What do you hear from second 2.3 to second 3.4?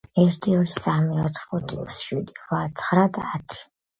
რვა, ცხრა და